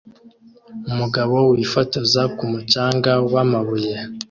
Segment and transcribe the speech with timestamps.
[0.91, 3.93] Umugabo wifotoza ku mucanga wamabuye